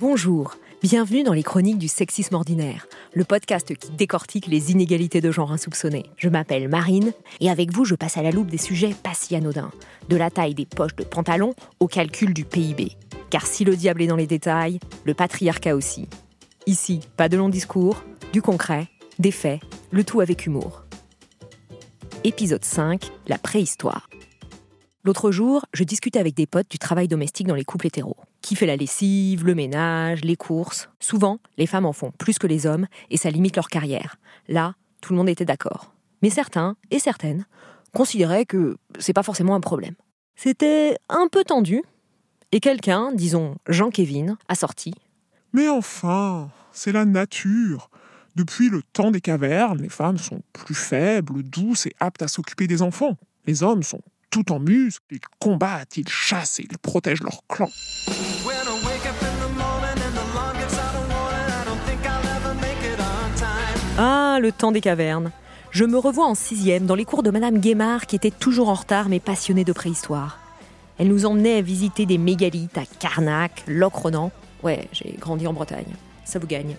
[0.00, 5.32] Bonjour, bienvenue dans les chroniques du sexisme ordinaire, le podcast qui décortique les inégalités de
[5.32, 6.06] genre insoupçonnées.
[6.16, 9.34] Je m'appelle Marine et avec vous, je passe à la loupe des sujets pas si
[9.34, 9.72] anodins,
[10.08, 12.92] de la taille des poches de pantalon au calcul du PIB.
[13.30, 16.06] Car si le diable est dans les détails, le patriarcat aussi.
[16.66, 18.86] Ici, pas de long discours, du concret,
[19.18, 20.84] des faits, le tout avec humour.
[22.22, 24.08] Épisode 5, la préhistoire.
[25.02, 28.17] L'autre jour, je discutais avec des potes du travail domestique dans les couples hétéros.
[28.48, 32.46] Qui fait la lessive, le ménage, les courses Souvent, les femmes en font plus que
[32.46, 34.16] les hommes et ça limite leur carrière.
[34.48, 35.92] Là, tout le monde était d'accord.
[36.22, 37.44] Mais certains et certaines
[37.92, 39.96] considéraient que c'est pas forcément un problème.
[40.34, 41.82] C'était un peu tendu
[42.50, 44.94] et quelqu'un, disons Jean-Kévin, a sorti
[45.52, 47.90] Mais enfin, c'est la nature.
[48.34, 52.66] Depuis le temps des cavernes, les femmes sont plus faibles, douces et aptes à s'occuper
[52.66, 53.18] des enfants.
[53.44, 54.00] Les hommes sont
[54.30, 57.68] tout en muscles, ils combattent, ils chassent et ils protègent leur clan.
[64.00, 65.32] Ah, le temps des cavernes.
[65.72, 68.74] Je me revois en sixième dans les cours de Madame Guémard qui était toujours en
[68.74, 70.38] retard mais passionnée de préhistoire.
[70.98, 74.30] Elle nous emmenait à visiter des mégalithes à Carnac, Locronan.
[74.62, 75.92] Ouais, j'ai grandi en Bretagne.
[76.24, 76.76] Ça vous gagne.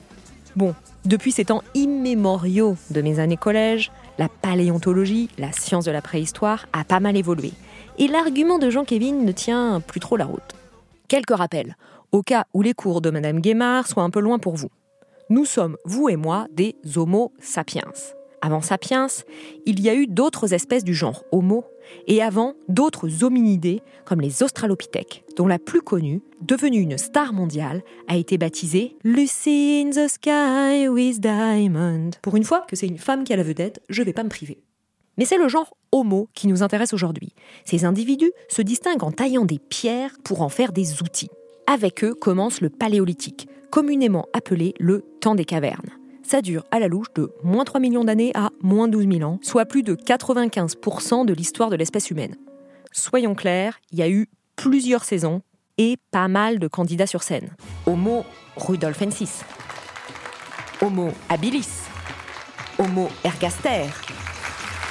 [0.55, 6.01] Bon, depuis ces temps immémoriaux de mes années collège, la paléontologie, la science de la
[6.01, 7.51] préhistoire, a pas mal évolué.
[7.97, 10.55] Et l'argument de Jean-Kévin ne tient plus trop la route.
[11.09, 11.75] Quelques rappels,
[12.13, 14.69] au cas où les cours de Madame Guémard soient un peu loin pour vous.
[15.31, 17.93] Nous sommes, vous et moi, des Homo sapiens.
[18.41, 19.05] Avant sapiens,
[19.67, 21.65] il y a eu d'autres espèces du genre Homo,
[22.07, 27.83] et avant d'autres hominidés comme les australopithèques, dont la plus connue, devenue une star mondiale,
[28.07, 32.09] a été baptisée Lucy in the Sky with Diamond.
[32.23, 34.29] Pour une fois que c'est une femme qui a la vedette, je vais pas me
[34.29, 34.63] priver.
[35.19, 37.35] Mais c'est le genre Homo qui nous intéresse aujourd'hui.
[37.65, 41.29] Ces individus se distinguent en taillant des pierres pour en faire des outils.
[41.67, 45.89] Avec eux commence le Paléolithique, communément appelé le temps des cavernes
[46.29, 49.39] ça dure à la louche de moins 3 millions d'années à moins 12 000 ans,
[49.41, 52.35] soit plus de 95% de l'histoire de l'espèce humaine.
[52.91, 55.41] Soyons clairs, il y a eu plusieurs saisons
[55.79, 57.49] et pas mal de candidats sur scène.
[57.87, 58.25] Homo
[58.57, 59.43] rudolfensis,
[60.83, 61.87] Homo habilis,
[62.77, 63.87] Homo ergaster,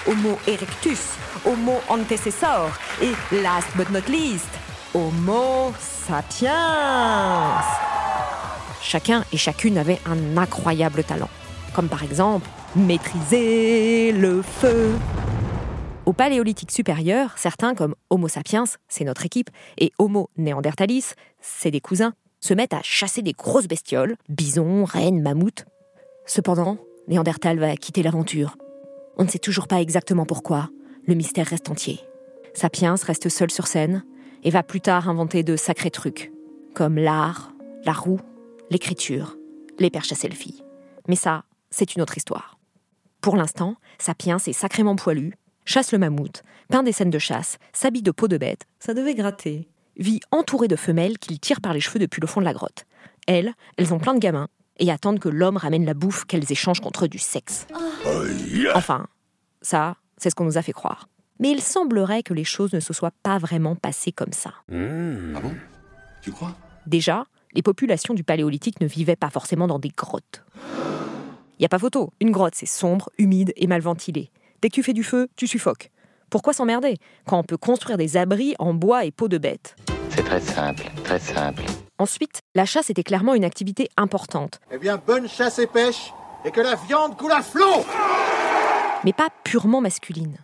[0.09, 1.13] Homo erectus,
[1.47, 3.13] Homo antecessor et
[3.43, 4.49] last but not least,
[4.93, 6.49] Homo sapiens.
[8.89, 11.29] Chacun et chacune avait un incroyable talent,
[11.75, 14.93] comme par exemple maîtriser le feu.
[16.07, 21.13] Au Paléolithique supérieur, certains comme Homo sapiens, c'est notre équipe, et Homo neanderthalis,
[21.43, 25.67] c'est des cousins, se mettent à chasser des grosses bestioles, bisons, rennes, mammouths.
[26.25, 26.79] Cependant,
[27.09, 28.57] Néandertal va quitter l'aventure.
[29.19, 30.71] On ne sait toujours pas exactement pourquoi,
[31.07, 32.01] le mystère reste entier.
[32.55, 34.03] Sapiens reste seul sur scène
[34.45, 36.33] et va plus tard inventer de sacrés trucs,
[36.73, 37.53] comme l'art,
[37.85, 38.21] la roue
[38.71, 39.37] l'écriture,
[39.79, 40.63] les perches à selfie.
[41.07, 42.59] Mais ça, c'est une autre histoire.
[43.21, 45.35] Pour l'instant, Sapiens est sacrément poilu,
[45.65, 49.15] chasse le mammouth, peint des scènes de chasse, s'habille de peau de bête, ça devait
[49.15, 52.53] gratter, vit entouré de femelles qu'il tire par les cheveux depuis le fond de la
[52.53, 52.85] grotte.
[53.27, 54.49] Elles, elles ont plein de gamins
[54.79, 57.67] et attendent que l'homme ramène la bouffe qu'elles échangent contre du sexe.
[58.75, 59.07] Enfin,
[59.61, 61.09] ça, c'est ce qu'on nous a fait croire.
[61.41, 64.55] Mais il semblerait que les choses ne se soient pas vraiment passées comme ça.
[64.69, 65.35] Mmh.
[65.37, 65.55] Ah bon?
[66.23, 66.55] Tu crois?
[66.87, 70.45] Déjà, les populations du Paléolithique ne vivaient pas forcément dans des grottes.
[71.59, 72.13] Il n'y a pas photo.
[72.21, 74.31] Une grotte, c'est sombre, humide et mal ventilé.
[74.63, 75.91] Dès que tu fais du feu, tu suffoques.
[76.31, 79.77] Pourquoi s'emmerder quand on peut construire des abris en bois et peau de bête?
[80.11, 81.65] C'est très simple, très simple.
[81.99, 84.61] Ensuite, la chasse était clairement une activité importante.
[84.71, 86.13] Eh bien, bonne chasse et pêche,
[86.45, 87.85] et que la viande coule à flot
[89.05, 90.39] Mais pas purement masculine.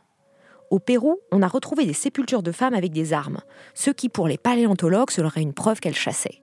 [0.70, 3.40] Au Pérou, on a retrouvé des sépultures de femmes avec des armes,
[3.74, 6.40] ce qui pour les paléontologues serait une preuve qu'elles chassaient.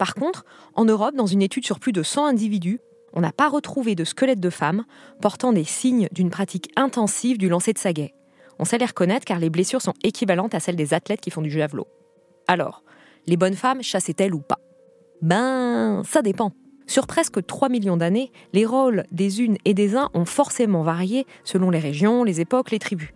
[0.00, 2.80] Par contre, en Europe, dans une étude sur plus de 100 individus,
[3.12, 4.86] on n'a pas retrouvé de squelettes de femmes
[5.20, 8.14] portant des signes d'une pratique intensive du lancer de saguet.
[8.58, 11.42] On sait les reconnaître car les blessures sont équivalentes à celles des athlètes qui font
[11.42, 11.86] du javelot.
[12.48, 12.82] Alors,
[13.26, 14.58] les bonnes femmes chassaient-elles ou pas?
[15.20, 16.52] Ben, ça dépend.
[16.86, 21.26] Sur presque 3 millions d'années, les rôles des unes et des uns ont forcément varié
[21.44, 23.12] selon les régions, les époques, les tribus.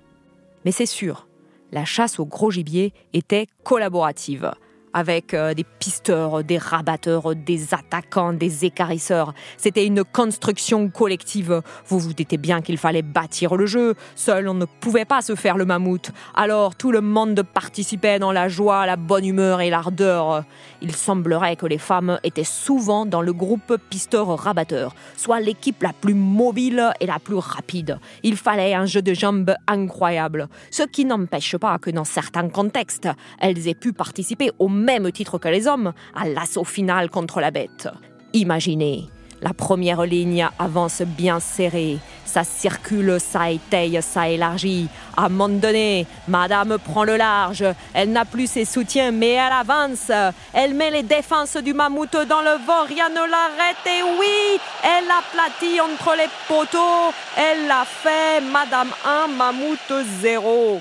[0.67, 1.29] Mais c'est sûr,
[1.73, 4.53] la chasse au gros gibier était collaborative
[4.95, 9.35] avec euh, des pisteurs, des rabatteurs, des attaquants, des écarisseurs.
[9.59, 11.61] C'était une construction collective.
[11.87, 13.95] Vous vous dites bien qu'il fallait bâtir le jeu.
[14.15, 16.13] Seul on ne pouvait pas se faire le mammouth.
[16.35, 20.45] Alors tout le monde participait dans la joie, la bonne humeur et l'ardeur.
[20.81, 26.15] Il semblerait que les femmes étaient souvent dans le groupe pisteur-rabatteur, soit l'équipe la plus
[26.15, 27.99] mobile et la plus rapide.
[28.23, 33.09] Il fallait un jeu de jambes incroyable, ce qui n'empêche pas que dans certains contextes,
[33.41, 37.51] elles aient pu participer au même titre que les hommes, à l'assaut final contre la
[37.51, 37.89] bête.
[38.33, 39.09] Imaginez,
[39.43, 44.89] la première ligne avance bien serrée, ça circule, ça étaye, ça élargit.
[45.17, 49.53] À un moment donné, Madame prend le large, elle n'a plus ses soutiens, mais elle
[49.53, 50.11] avance.
[50.53, 55.11] Elle met les défenses du mammouth dans le vent, rien ne l'arrête, et oui, elle
[55.11, 60.81] aplatit entre les poteaux, elle l'a fait, Madame 1, mammouth 0.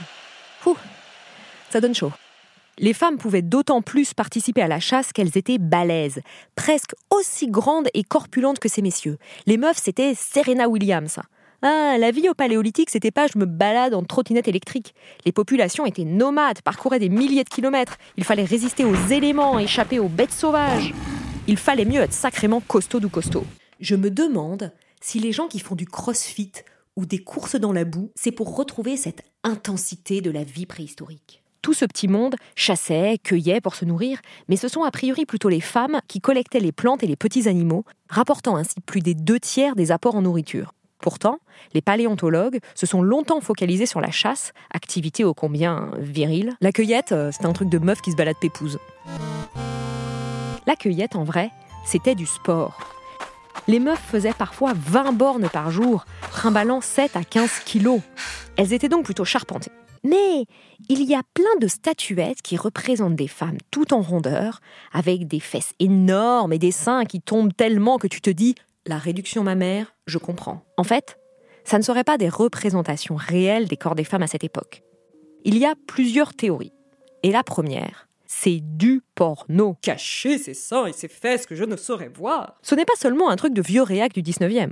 [0.66, 0.78] Ouh,
[1.70, 2.12] ça donne chaud.
[2.80, 6.22] Les femmes pouvaient d'autant plus participer à la chasse qu'elles étaient balèzes,
[6.56, 9.18] presque aussi grandes et corpulentes que ces messieurs.
[9.46, 11.20] Les meufs, c'était Serena Williams.
[11.62, 14.96] Ah, la vie au paléolithique, c'était pas je me balade en trottinette électrique.
[15.24, 17.98] Les populations étaient nomades, parcouraient des milliers de kilomètres.
[18.18, 20.94] Il fallait résister aux éléments, échapper aux bêtes sauvages.
[21.48, 23.46] Il fallait mieux être sacrément costaud ou costaud.
[23.80, 26.52] Je me demande si les gens qui font du crossfit
[26.96, 31.43] ou des courses dans la boue, c'est pour retrouver cette intensité de la vie préhistorique.
[31.64, 34.20] Tout ce petit monde chassait, cueillait pour se nourrir,
[34.50, 37.48] mais ce sont a priori plutôt les femmes qui collectaient les plantes et les petits
[37.48, 40.74] animaux, rapportant ainsi plus des deux tiers des apports en nourriture.
[41.00, 41.40] Pourtant,
[41.74, 46.58] les paléontologues se sont longtemps focalisés sur la chasse, activité ô combien virile.
[46.60, 48.78] La cueillette, euh, c'était un truc de meuf qui se balade pépouse.
[50.68, 51.50] La cueillette, en vrai,
[51.86, 52.78] c'était du sport.
[53.70, 58.02] Les meufs faisaient parfois 20 bornes par jour, trimballant 7 à 15 kilos.
[58.58, 59.72] Elles étaient donc plutôt charpentées.
[60.04, 60.46] Mais
[60.90, 64.60] il y a plein de statuettes qui représentent des femmes tout en rondeur,
[64.92, 68.56] avec des fesses énormes et des seins qui tombent tellement que tu te dis
[68.86, 70.66] la réduction mammaire, je comprends.
[70.76, 71.18] En fait,
[71.64, 74.84] ça ne serait pas des représentations réelles des corps des femmes à cette époque.
[75.46, 76.74] Il y a plusieurs théories.
[77.24, 79.78] Et la première, c'est du porno.
[79.82, 82.56] Cacher ses seins et ses fesses que je ne saurais voir.
[82.62, 84.72] Ce n'est pas seulement un truc de vieux réac du 19e.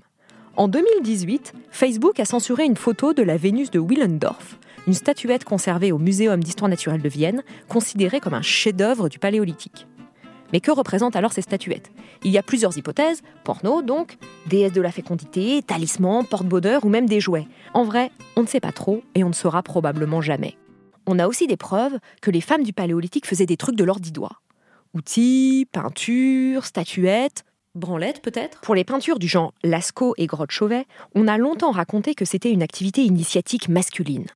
[0.57, 5.93] En 2018, Facebook a censuré une photo de la Vénus de Willendorf, une statuette conservée
[5.93, 9.87] au Muséum d'histoire naturelle de Vienne, considérée comme un chef-d'œuvre du paléolithique.
[10.51, 11.89] Mais que représentent alors ces statuettes?
[12.25, 14.17] Il y a plusieurs hypothèses, porno donc,
[14.47, 17.47] déesse de la fécondité, talisman, porte-bonheur ou même des jouets.
[17.73, 20.57] En vrai, on ne sait pas trop et on ne saura probablement jamais.
[21.07, 24.01] On a aussi des preuves que les femmes du paléolithique faisaient des trucs de leurs
[24.01, 24.41] dix doigts.
[24.93, 27.45] Outils, peintures, statuettes,
[27.75, 28.61] branlettes peut-être?
[28.61, 30.85] Pour les peintures du genre Lascaux et Grotte Chauvet,
[31.15, 34.27] on a longtemps raconté que c'était une activité initiatique masculine.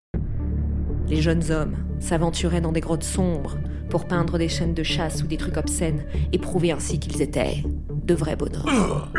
[1.08, 3.58] Les jeunes hommes s'aventuraient dans des grottes sombres
[3.90, 7.64] pour peindre des chaînes de chasse ou des trucs obscènes et prouver ainsi qu'ils étaient
[7.90, 9.12] de vrais bonhommes.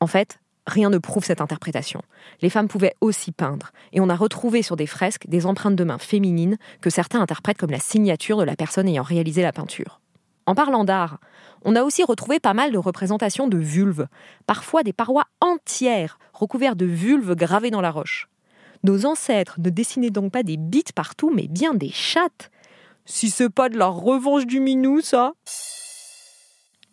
[0.00, 2.02] En fait, rien ne prouve cette interprétation.
[2.42, 5.84] Les femmes pouvaient aussi peindre, et on a retrouvé sur des fresques des empreintes de
[5.84, 10.00] mains féminines que certains interprètent comme la signature de la personne ayant réalisé la peinture.
[10.46, 11.18] En parlant d'art,
[11.64, 14.06] on a aussi retrouvé pas mal de représentations de vulves,
[14.46, 18.28] parfois des parois entières recouvertes de vulves gravées dans la roche.
[18.82, 22.50] Nos ancêtres ne dessinaient donc pas des bites partout, mais bien des chattes.
[23.06, 25.32] Si c'est pas de la revanche du minou, ça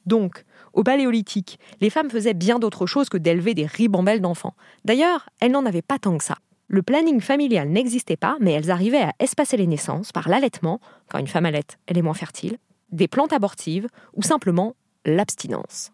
[0.05, 4.55] Donc, au paléolithique, les femmes faisaient bien d'autres choses que d'élever des ribambelles d'enfants.
[4.86, 6.38] D'ailleurs, elles n'en avaient pas tant que ça.
[6.70, 10.79] Le planning familial n'existait pas, mais elles arrivaient à espacer les naissances par l'allaitement,
[11.10, 12.58] quand une femme allaite, elle est moins fertile,
[12.91, 15.91] des plantes abortives ou simplement l'abstinence.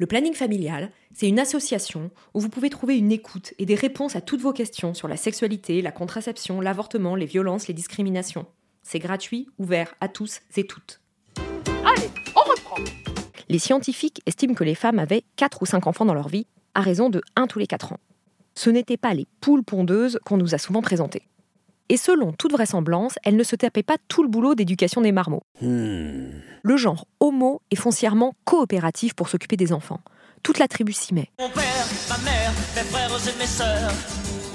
[0.00, 4.16] Le planning familial, c'est une association où vous pouvez trouver une écoute et des réponses
[4.16, 8.46] à toutes vos questions sur la sexualité, la contraception, l'avortement, les violences, les discriminations.
[8.82, 11.00] C'est gratuit, ouvert à tous et toutes.
[11.84, 12.82] Allez, on reprend
[13.50, 16.80] Les scientifiques estiment que les femmes avaient 4 ou 5 enfants dans leur vie, à
[16.80, 18.00] raison de 1 tous les 4 ans.
[18.54, 21.28] Ce n'étaient pas les poules pondeuses qu'on nous a souvent présentées.
[21.92, 25.42] Et selon toute vraisemblance, elles ne se tapaient pas tout le boulot d'éducation des marmots.
[25.60, 29.98] Le genre homo est foncièrement coopératif pour s'occuper des enfants.
[30.44, 31.30] Toute la tribu s'y met.
[31.40, 31.64] Mon père,
[32.08, 33.90] ma mère, mes frères et mes sœurs.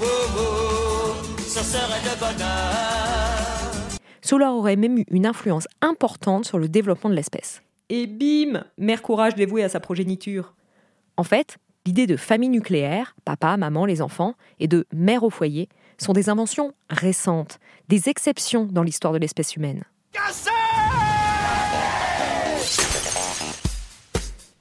[0.00, 0.04] Oh,
[0.38, 3.98] oh, ce serait de bonheur.
[4.22, 7.60] Cela aurait même eu une influence importante sur le développement de l'espèce.
[7.90, 10.54] Et bim Mère courage dévouée à sa progéniture.
[11.18, 15.68] En fait, l'idée de famille nucléaire, papa, maman, les enfants, et de mère au foyer,
[15.98, 19.84] sont des inventions récentes, des exceptions dans l'histoire de l'espèce humaine.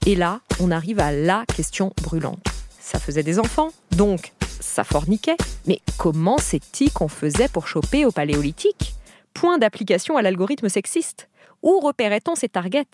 [0.06, 2.46] Et là, on arrive à la question brûlante.
[2.80, 5.38] Ça faisait des enfants, donc ça forniquait.
[5.66, 8.94] Mais comment c'est-il qu'on faisait pour choper au paléolithique
[9.34, 11.28] Point d'application à l'algorithme sexiste.
[11.64, 12.86] Où repérait-on ces targets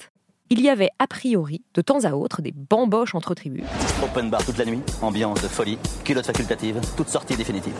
[0.49, 3.65] Il y avait a priori, de temps à autre, des bamboches entre tribus.
[4.01, 7.75] Open bar toute la nuit, ambiance de folie, culotte facultative, toute sortie définitive.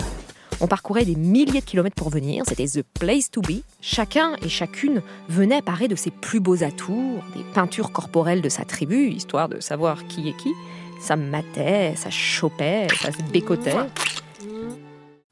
[0.63, 3.63] On parcourait des milliers de kilomètres pour venir, c'était the place to be.
[3.81, 8.63] Chacun et chacune venait parer de ses plus beaux atours, des peintures corporelles de sa
[8.63, 10.53] tribu, histoire de savoir qui est qui.
[10.99, 13.75] Ça matait, ça chopait, ça se bécotait.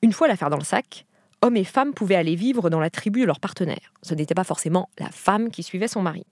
[0.01, 1.05] Une fois l'affaire dans le sac,
[1.43, 3.93] hommes et femmes pouvaient aller vivre dans la tribu de leur partenaire.
[4.01, 6.25] Ce n'était pas forcément la femme qui suivait son mari.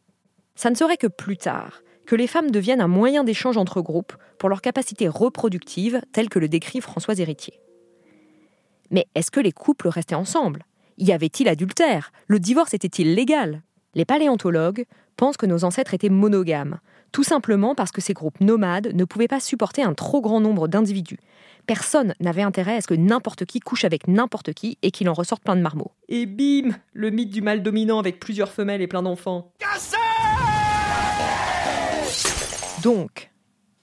[0.56, 4.14] Ça ne serait que plus tard que les femmes deviennent un moyen d'échange entre groupes
[4.40, 7.60] pour leur capacité reproductive, telle que le décrit Françoise Héritier.
[8.92, 10.66] Mais est-ce que les couples restaient ensemble?
[10.98, 12.12] Y avait-il adultère?
[12.28, 13.62] Le divorce était-il légal?
[13.94, 16.80] Les paléontologues pensent que nos ancêtres étaient monogames,
[17.12, 20.68] tout simplement parce que ces groupes nomades ne pouvaient pas supporter un trop grand nombre
[20.68, 21.20] d'individus.
[21.66, 25.14] Personne n'avait intérêt à ce que n'importe qui couche avec n'importe qui et qu'il en
[25.14, 25.92] ressorte plein de marmots.
[26.08, 29.52] Et bim Le mythe du mâle dominant avec plusieurs femelles et plein d'enfants.
[32.84, 33.32] Donc,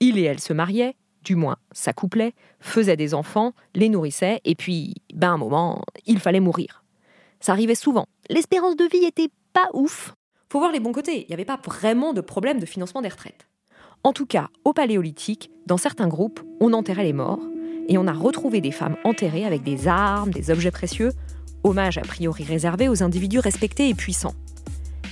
[0.00, 4.95] il et elle se mariaient, du moins s'accouplaient, faisaient des enfants, les nourrissaient, et puis,
[5.14, 6.85] ben un moment, il fallait mourir.
[7.40, 8.07] Ça arrivait souvent.
[8.31, 10.14] L'espérance de vie était pas ouf.
[10.50, 13.09] Faut voir les bons côtés, il n'y avait pas vraiment de problème de financement des
[13.09, 13.49] retraites.
[14.04, 17.40] En tout cas, au Paléolithique, dans certains groupes, on enterrait les morts,
[17.88, 21.12] et on a retrouvé des femmes enterrées avec des armes, des objets précieux,
[21.64, 24.35] hommage a priori réservé aux individus respectés et puissants.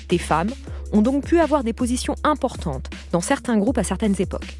[0.08, 0.50] Des femmes
[0.92, 4.58] ont donc pu avoir des positions importantes dans certains groupes à certaines époques.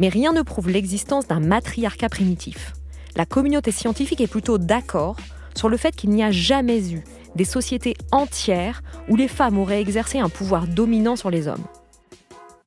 [0.00, 2.72] Mais rien ne prouve l'existence d'un matriarcat primitif.
[3.16, 5.16] La communauté scientifique est plutôt d'accord
[5.54, 7.04] sur le fait qu'il n'y a jamais eu
[7.36, 11.64] des sociétés entières où les femmes auraient exercé un pouvoir dominant sur les hommes.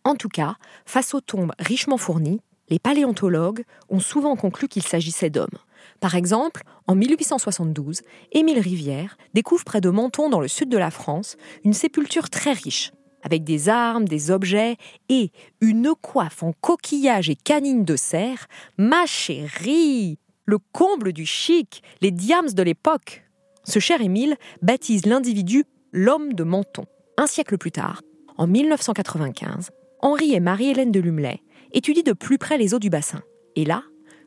[0.04, 5.32] En tout cas, face aux tombes richement fournies, les paléontologues ont souvent conclu qu'il s'agissait
[5.32, 5.58] d'hommes.
[6.00, 10.92] Par exemple, en 1872, Émile Rivière découvre près de Menton, dans le sud de la
[10.92, 12.92] France, une sépulture très riche,
[13.24, 14.77] avec des armes, des objets
[15.10, 18.48] et une coiffe en coquillage et canine de cerf.
[18.77, 23.24] Ma chérie Le comble du chic, les diams de l'époque
[23.63, 26.86] Ce cher Émile baptise l'individu l'homme de Menton.
[27.18, 28.01] Un siècle plus tard,
[28.38, 33.22] en 1995, Henri et Marie-Hélène de Lumelay étudient de plus près les eaux du bassin.
[33.56, 33.84] Et là,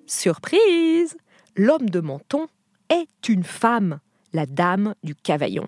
[0.06, 1.16] surprise
[1.58, 2.48] L'homme de Menton
[2.90, 4.00] est une femme,
[4.34, 5.66] la dame du Cavaillon.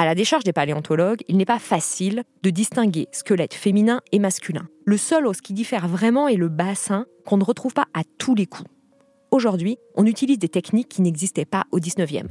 [0.00, 4.66] À la décharge des paléontologues, il n'est pas facile de distinguer squelette féminin et masculin.
[4.86, 8.34] Le seul os qui diffère vraiment est le bassin qu'on ne retrouve pas à tous
[8.34, 8.70] les coups.
[9.30, 12.28] Aujourd'hui, on utilise des techniques qui n'existaient pas au 19e.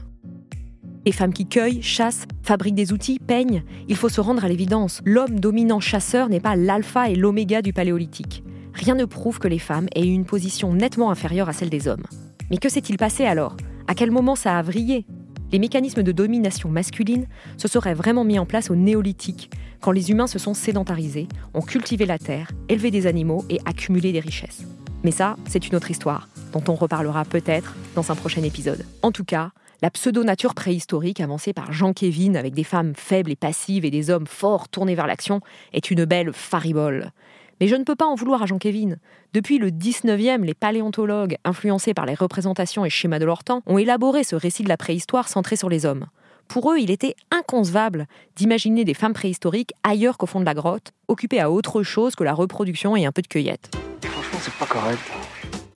[1.06, 5.02] Les femmes qui cueillent, chassent, fabriquent des outils, peignent, il faut se rendre à l'évidence,
[5.06, 8.44] l'homme dominant chasseur n'est pas l'alpha et l'oméga du paléolithique.
[8.74, 11.88] Rien ne prouve que les femmes aient eu une position nettement inférieure à celle des
[11.88, 12.08] hommes.
[12.50, 13.56] Mais que s'est-il passé alors?
[13.86, 15.06] À quel moment ça a vrillé?
[15.52, 17.26] Les mécanismes de domination masculine
[17.58, 19.50] se seraient vraiment mis en place au néolithique,
[19.82, 24.12] quand les humains se sont sédentarisés, ont cultivé la terre, élevé des animaux et accumulé
[24.12, 24.64] des richesses.
[25.04, 28.86] Mais ça, c'est une autre histoire, dont on reparlera peut-être dans un prochain épisode.
[29.02, 29.52] En tout cas,
[29.82, 34.10] la pseudo-nature préhistorique avancée par Jean Kévin avec des femmes faibles et passives et des
[34.10, 35.40] hommes forts tournés vers l'action
[35.74, 37.12] est une belle faribole.
[37.60, 38.96] Mais je ne peux pas en vouloir à Jean Kévin.
[39.34, 43.78] Depuis le 19e, les paléontologues, influencés par les représentations et schémas de leur temps, ont
[43.78, 46.06] élaboré ce récit de la préhistoire centré sur les hommes.
[46.48, 50.92] Pour eux, il était inconcevable d'imaginer des femmes préhistoriques ailleurs qu'au fond de la grotte,
[51.08, 53.70] occupées à autre chose que la reproduction et un peu de cueillette.
[54.02, 55.00] Franchement, c'est pas correct.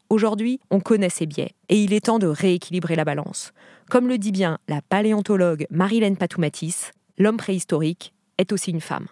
[0.10, 3.52] Aujourd'hui, on connaît ces biais, et il est temps de rééquilibrer la balance.
[3.90, 9.08] Comme le dit bien la paléontologue Marilène Patoumatis, l'homme préhistorique est aussi une femme.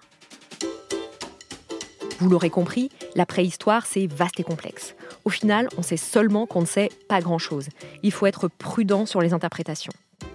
[2.22, 4.94] Vous l'aurez compris, la préhistoire, c'est vaste et complexe.
[5.26, 7.70] Au final, on sait seulement qu'on ne sait pas grand-chose.
[8.04, 9.92] Il faut être prudent sur les interprétations.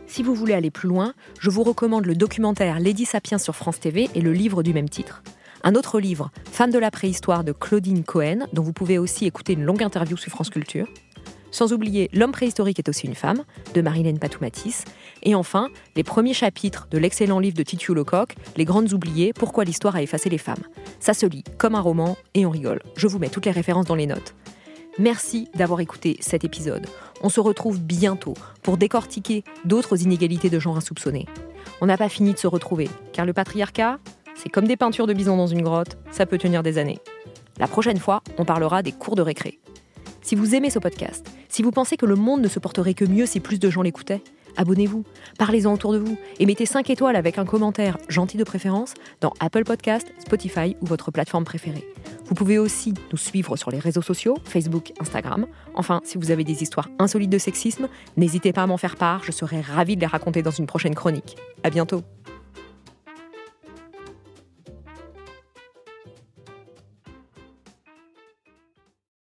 [0.09, 3.79] Si vous voulez aller plus loin, je vous recommande le documentaire Lady Sapiens sur France
[3.79, 5.23] TV et le livre du même titre.
[5.63, 9.53] Un autre livre, Femme de la préhistoire de Claudine Cohen, dont vous pouvez aussi écouter
[9.53, 10.89] une longue interview sur France Culture.
[11.57, 14.85] Sans oublier L'homme préhistorique est aussi une femme, de Marilène Patoumatis.
[15.23, 19.65] Et enfin, les premiers chapitres de l'excellent livre de Titiou Lecoq, Les grandes oubliées, Pourquoi
[19.65, 20.63] l'histoire a effacé les femmes.
[21.01, 22.83] Ça se lit comme un roman et on rigole.
[22.95, 24.35] Je vous mets toutes les références dans les notes.
[24.99, 26.87] Merci d'avoir écouté cet épisode.
[27.23, 31.25] On se retrouve bientôt pour décortiquer d'autres inégalités de genre insoupçonnées.
[31.81, 33.99] On n'a pas fini de se retrouver, car le patriarcat,
[34.35, 36.99] c'est comme des peintures de bison dans une grotte, ça peut tenir des années.
[37.59, 39.59] La prochaine fois, on parlera des cours de récré.
[40.21, 43.07] Si vous aimez ce podcast, si vous pensez que le monde ne se porterait que
[43.07, 44.21] mieux si plus de gens l'écoutaient,
[44.59, 45.05] abonnez-vous,
[45.39, 49.33] parlez-en autour de vous et mettez 5 étoiles avec un commentaire gentil de préférence dans
[49.41, 51.89] Apple Podcast, Spotify ou votre plateforme préférée.
[52.27, 55.47] Vous pouvez aussi nous suivre sur les réseaux sociaux, Facebook, Instagram.
[55.75, 59.25] Enfin, si vous avez des histoires insolites de sexisme, n'hésitez pas à m'en faire part,
[59.25, 61.39] je serai ravie de les raconter dans une prochaine chronique.
[61.65, 62.03] À bientôt